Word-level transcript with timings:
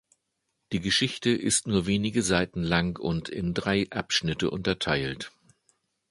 Die 0.71 0.79
Geschichte 0.79 1.29
ist 1.29 1.67
nur 1.67 1.85
wenige 1.85 2.23
Seiten 2.23 2.63
lang 2.63 2.97
und 2.97 3.29
in 3.29 3.53
drei 3.53 3.85
Abschnitte 3.91 4.49
unterteilt. 4.49 5.31